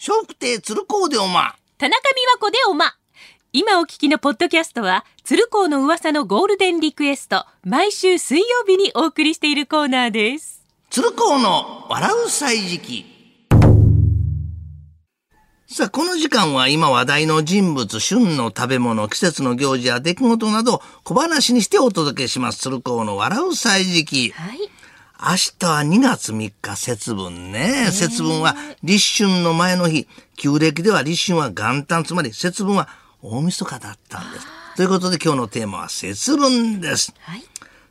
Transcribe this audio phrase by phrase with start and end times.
[0.00, 1.56] 笑福亭鶴光でおま。
[1.76, 2.94] 田中美和子でおま。
[3.52, 10.62] 今お聞きのポッドキャストは、鶴光の噂のゴールデンリクエスト、毎週水曜日にお送りしているコーナーです。
[10.90, 13.06] 鶴光の笑う歳時記。
[15.66, 22.60] さあ、この時間は今話題の人物、旬の食べ物、季節の行事や出来事など小話にしてお届けします。
[22.60, 24.30] 鶴光の笑う歳時記。
[24.30, 24.67] はい。
[25.20, 27.88] 明日は2月3日節分ね。
[27.90, 28.54] 節分は
[28.84, 30.06] 立春の前の日。
[30.36, 32.88] 旧暦では立春は元旦、つまり節分は
[33.20, 34.46] 大晦日だったんです。
[34.76, 37.12] ということで今日のテーマは節分です。
[37.18, 37.42] はい。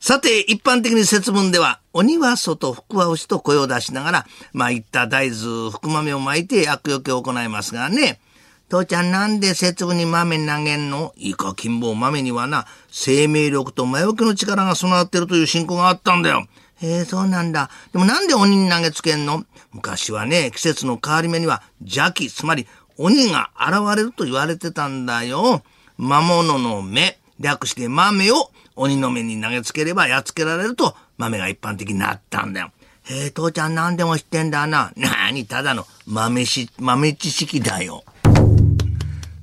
[0.00, 8.20] さて、一般的に節分では、鬼は外、福は牛と声を出しながら、まあ、いった大豆、福豆を巻いて厄除けを行いますがね。
[8.68, 11.14] 父ちゃんなんで節分に豆投げんの？
[11.16, 16.46] いいか、金棒豆にはな、生命力と魔除けの力が備わってるという信仰があったんだよ。
[16.84, 17.70] へえ、そうなんだ。
[17.92, 19.44] でもなんで鬼に投げつけんの？
[19.72, 22.66] 昔はね、季節の変わり目には邪気、つまり
[22.98, 25.62] 鬼が現れると言われてたんだよ。
[25.96, 32.70] 魔物の目、略して豆を鬼の目に投げつければやっつけられると豆が一般的になったんだよ。
[33.04, 34.92] へえ、父ちゃん何でも知ってんだな。
[34.96, 38.04] なに、ただの豆し、豆知識だよ。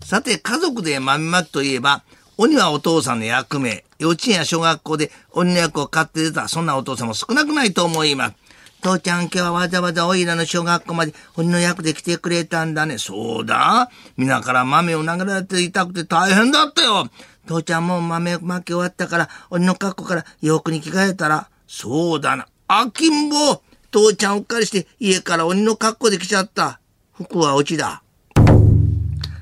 [0.04, 2.04] さて、家族で豆まきといえば、
[2.44, 3.86] 鬼はお父さんの役目。
[4.00, 8.36] 幼稚園や小学校で鬼の役を買って出た、そんなお父さんも少なくないと思います。
[8.82, 12.98] 父ちゃん今日はわざわざおいらの小学校まで鬼の役で来てくれたんだね。
[12.98, 13.92] そうだ。
[14.18, 17.10] 皆から豆を投げられて痛くて大変だったよ。
[17.46, 21.48] 父ちゃんもう豆まき終わったから、鬼の格好から洋服に着替えたら。
[21.68, 22.48] そうだな。
[22.68, 23.62] あきんぼ
[23.92, 26.80] 父ちゃんうっかりして家から鬼の格好で来ちゃった。
[27.14, 28.02] 服は落ちだ。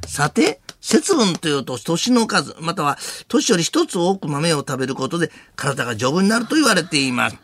[0.06, 7.38] さて、節分というと年の数、または年より一つ多く豆を食べることで体が丈夫になると言われています。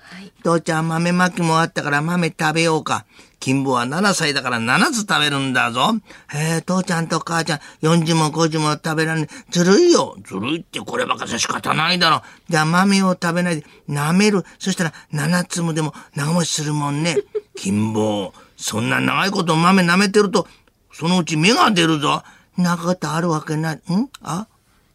[0.44, 3.06] 父ちゃん豆まきもあったから豆食べようか。
[3.40, 5.92] 金坊は7歳だから7つ食べるんだぞ。
[6.34, 9.30] へえ、父ちゃんと母ちゃん40も50も食べられない。
[9.52, 10.16] ずるいよ。
[10.24, 12.22] ずるいってこればかじゃ仕方ないだろ。
[12.50, 14.44] じゃあ豆を食べないで舐める。
[14.58, 17.18] そしたら7つもでも長持ちするもんね。
[17.56, 20.48] 金坊、そんな長いこと豆舐めてると、
[20.92, 22.24] そのうち芽が出るぞ。
[22.58, 23.76] なことあるわけない。
[23.76, 24.10] ん？
[24.22, 24.48] あ？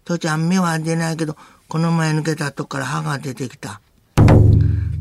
[0.04, 1.36] 父ちゃん芽は出ないけど、
[1.68, 3.80] この前抜けたとこから歯が出てきた。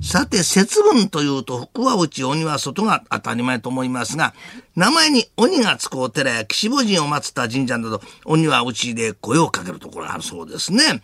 [0.01, 4.33] さて、節分というと、福は内、鬼は外が当たり前と思いますが、
[4.75, 11.01] 名前に鬼がつくお寺や岸母神を祀った神社など、鬼は内で声をかけるところがあるそうですね。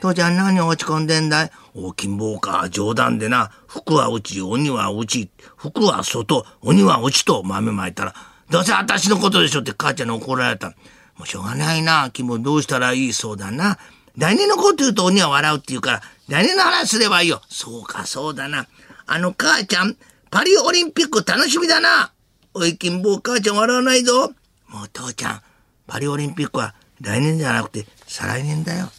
[0.00, 1.50] 父ちゃん何落ち込んでんだい？
[1.74, 8.14] 大金棒か、冗談でな、福は内、鬼は内、福は外、鬼は内と豆まいたら、
[8.50, 10.68] どうせ私のことでしょって母ちゃんに怒られた。
[11.16, 13.78] もうしょうがないな、君もどうしたらいいそうだな。
[14.16, 17.42] 来年のこと言うと鬼は笑うって言うから、来年の話すればいいよ。
[17.48, 18.66] そうか、そうだな。
[19.06, 19.96] あの母ちゃん、
[20.30, 22.12] パリオリンピック楽しみだな。
[22.54, 24.32] おい、金坊、母ちゃん笑わないぞ。
[24.68, 25.42] もう父ちゃん、
[25.86, 28.90] パリオリンピックは来年じゃなくて再来年だよ。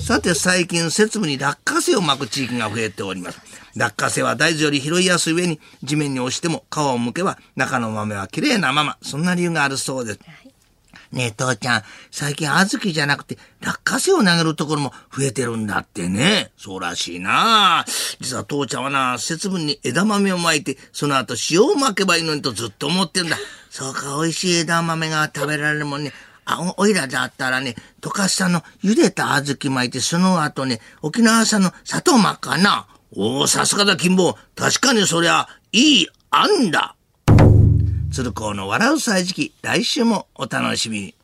[0.00, 3.40] さて最近節分に落花生をまく地域が増えております。
[3.76, 8.96] 落花生は大豆より拾いやすい上に地面に押しても皮を剥けば中の豆は綺麗なまま。
[9.02, 10.20] そんな理由があるそうです。
[11.12, 16.52] ねえ、父ちゃん、最近小豆じゃなくて落花生を投げるところも増えてるんだってね。
[16.56, 17.84] そうらしいな
[18.18, 23.36] 実は父ちゃんはな、節分に枝豆を巻いて、その後塩を巻けばいいのにとずっと思ってるんだ。
[23.68, 26.12] そうか、美味しい枝豆が食べられるもんね。
[26.44, 32.86] あ、おいらだったらね、溶かしたの茹でた小豆巻いて、その後ね、沖縄産の砂糖巻かな。
[33.14, 34.36] おお、さすがだ、金坊。
[34.56, 36.96] 確かにそりゃ、いい案だ。
[38.12, 41.14] 鶴光の笑う歳時期、来週もお楽しみに。